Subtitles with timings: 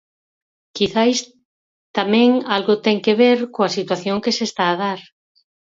[0.75, 1.19] Quizais
[1.97, 4.99] tamén algo ten que ver coa situación que se está a dar.